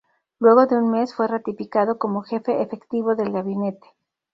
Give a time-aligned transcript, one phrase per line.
[0.39, 3.87] Luego de un mes fue ratificado como jefe efectivo del gabinete.